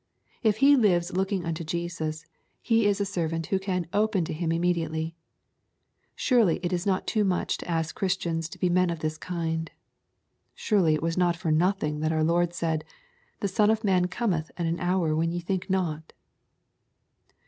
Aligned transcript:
If 0.41 0.57
he 0.65 0.75
lives 0.75 1.15
looking 1.15 1.45
unto 1.45 1.63
Jesus, 1.63 2.25
he 2.59 2.87
is 2.87 2.99
a 2.99 3.05
servant 3.05 3.45
who 3.45 3.59
can" 3.59 3.85
open 4.03 4.25
to 4.25 4.33
Him 4.33 4.51
immediately." 4.51 5.13
Surely 6.15 6.59
it 6.63 6.73
is 6.73 6.87
not 6.87 7.05
too 7.05 7.23
much 7.23 7.59
to 7.59 7.69
ask 7.69 7.93
Christians 7.93 8.49
to 8.49 8.57
be 8.57 8.67
men 8.67 8.89
of 8.89 9.01
this 9.01 9.15
kind. 9.19 9.69
Surely 10.55 10.95
it 10.95 11.03
was 11.03 11.17
not 11.19 11.35
for 11.35 11.51
nothing 11.51 11.99
that 11.99 12.11
our 12.11 12.23
Lord 12.23 12.51
said, 12.55 12.83
'* 13.11 13.39
The 13.41 13.47
Son 13.47 13.69
of 13.69 13.83
Man 13.83 14.07
cometh 14.07 14.49
at 14.57 14.65
an 14.65 14.79
hour 14.79 15.15
when 15.15 15.31
ye 15.31 15.39
think 15.39 15.69
not." 15.69 16.13